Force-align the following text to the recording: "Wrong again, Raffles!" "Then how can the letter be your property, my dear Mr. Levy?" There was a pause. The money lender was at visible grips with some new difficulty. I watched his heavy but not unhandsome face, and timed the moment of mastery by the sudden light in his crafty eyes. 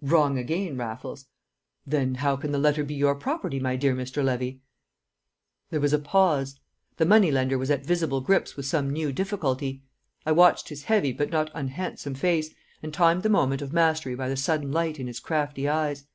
"Wrong 0.00 0.38
again, 0.38 0.78
Raffles!" 0.78 1.26
"Then 1.86 2.14
how 2.14 2.34
can 2.36 2.50
the 2.50 2.56
letter 2.58 2.82
be 2.82 2.94
your 2.94 3.14
property, 3.14 3.60
my 3.60 3.76
dear 3.76 3.94
Mr. 3.94 4.24
Levy?" 4.24 4.62
There 5.68 5.82
was 5.82 5.92
a 5.92 5.98
pause. 5.98 6.58
The 6.96 7.04
money 7.04 7.30
lender 7.30 7.58
was 7.58 7.70
at 7.70 7.84
visible 7.84 8.22
grips 8.22 8.56
with 8.56 8.64
some 8.64 8.88
new 8.88 9.12
difficulty. 9.12 9.82
I 10.24 10.32
watched 10.32 10.70
his 10.70 10.84
heavy 10.84 11.12
but 11.12 11.28
not 11.28 11.50
unhandsome 11.52 12.14
face, 12.14 12.54
and 12.82 12.94
timed 12.94 13.22
the 13.22 13.28
moment 13.28 13.60
of 13.60 13.74
mastery 13.74 14.14
by 14.14 14.30
the 14.30 14.36
sudden 14.38 14.72
light 14.72 14.98
in 14.98 15.08
his 15.08 15.20
crafty 15.20 15.68
eyes. 15.68 16.06